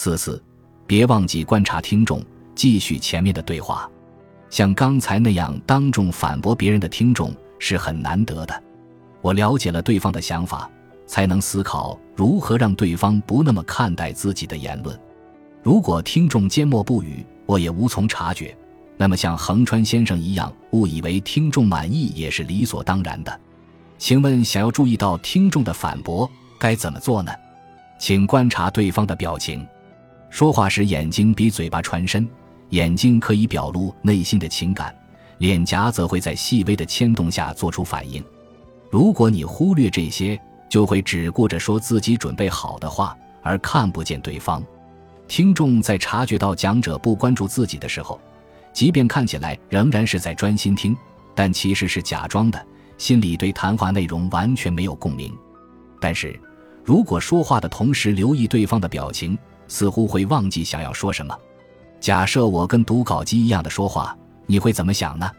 [0.00, 0.40] 四四，
[0.86, 2.22] 别忘记观察听众，
[2.54, 3.90] 继续前面的对话。
[4.48, 8.62] 像刚才那样当众反驳别人的听众是很难得的。
[9.20, 10.70] 我了解了对方的想法，
[11.04, 14.96] 才能思考如何让对方不那么看待自己的言论。
[15.64, 18.56] 如果听众缄默不语，我也无从察觉，
[18.96, 23.40] 那么像横川先生一样误以为听众满意也是理所当然的。
[23.98, 27.32] 请问，想要注意到听众的反驳该怎么做呢？
[27.98, 29.66] 请观察对方的表情。
[30.30, 32.28] 说话时，眼睛比嘴巴传声，
[32.70, 34.94] 眼睛可以表露内心的情感，
[35.38, 38.22] 脸颊则会在细微的牵动下做出反应。
[38.90, 40.38] 如果你忽略这些，
[40.68, 44.62] 就会只顾着说自己准备好的话，而看不见对方。
[45.26, 48.20] 听众在察觉到讲者不关注自己的时候，
[48.72, 50.96] 即便看起来仍然是在专心听，
[51.34, 52.66] 但其实是假装的，
[52.96, 55.34] 心里对谈话内容完全没有共鸣。
[56.00, 56.38] 但是，
[56.84, 59.36] 如果说话的同时留意对方的表情，
[59.68, 61.38] 似乎会忘记想要说什么。
[62.00, 64.16] 假设我跟读稿机一样的说话，
[64.46, 65.30] 你会怎么想呢？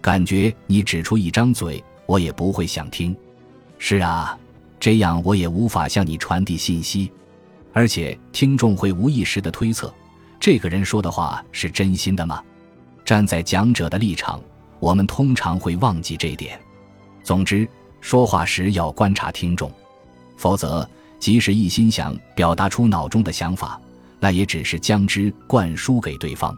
[0.00, 3.16] 感觉你只出一张嘴，我也不会想听。
[3.78, 4.38] 是啊，
[4.80, 7.12] 这样我也无法向你传递信息。
[7.72, 9.92] 而且听众会无意识的推测，
[10.40, 12.42] 这个人说的话是真心的吗？
[13.04, 14.40] 站在讲者的立场，
[14.80, 16.58] 我们通常会忘记这一点。
[17.22, 17.68] 总之，
[18.00, 19.70] 说话时要观察听众，
[20.36, 23.80] 否则即使一心想表达出脑中的想法，
[24.20, 26.56] 那也只是将之灌输给对方，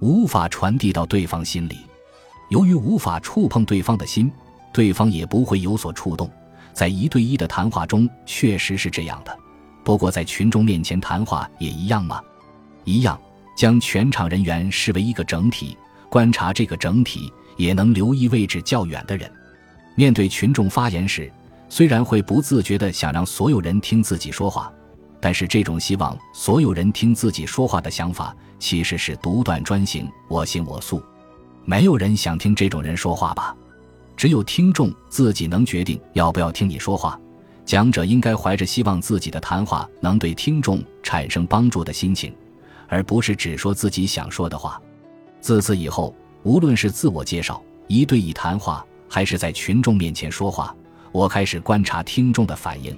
[0.00, 1.78] 无法传递到对方心里。
[2.50, 4.30] 由于无法触碰对方的心，
[4.72, 6.30] 对方也不会有所触动。
[6.72, 9.36] 在一对一的谈话中，确实是这样的。
[9.84, 12.20] 不过，在群众面前谈话也一样吗？
[12.84, 13.18] 一样，
[13.56, 15.76] 将全场人员视为一个整体，
[16.10, 19.30] 观察这个整体，也能留意位置较远的人。
[19.94, 21.30] 面对群众发言时，
[21.68, 24.72] 虽然会不自觉地想让所有人听自己说话，
[25.20, 31.02] 但是这种希望所有人听自己说话的想法，其实是独断专行、我行我素。
[31.64, 33.56] 没有人想听这种人说话吧？
[34.16, 37.18] 只有听众自己能决定要不要听你说话。
[37.64, 42.32] 讲者应该怀着希望自己的谈话能对听众产生帮助的心情，
[42.86, 44.80] 而不是只说自己想说的话。
[45.40, 50.76] 自此以后，无论是自我介绍、一对一谈话，还是在群众面前说话，
[51.14, 52.92] 我开始观察听众的反应。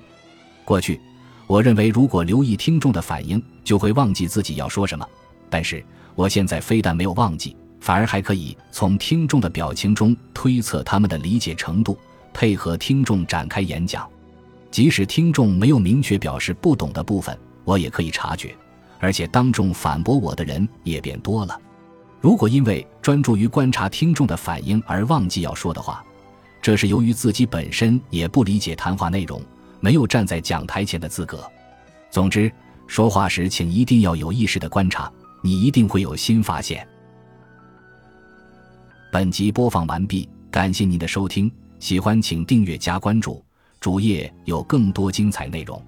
[0.65, 0.99] 过去，
[1.47, 5.07] 我认为如果留意听众的反应，就会忘记自己要说什么。
[5.51, 5.85] 但是，
[6.15, 11.99] 我现在非但没有忘记，反而还可以从听众的表情中推测他们的理解程度，
[12.33, 14.09] 配合听众展开演讲。
[14.71, 18.57] 即使听众没有明确表示不懂的部分，我也可以察觉，
[18.99, 21.61] 而且当众反驳我的人也变多了。
[22.23, 26.03] 如果因为专注于观察听众的反应而忘记要说的话，
[26.67, 29.41] 这是由于自己本身也不理解谈话内容，
[29.79, 31.49] 没有站在讲台前的资格。
[32.11, 32.51] 总之，
[32.89, 35.09] 说话时请一定要有意识的观察，
[35.45, 36.85] 你一定会有新发现。
[39.13, 43.41] 本集播放完毕，感谢您的收听，喜欢请订阅加关注。
[43.79, 45.81] 主页有更多精彩内容。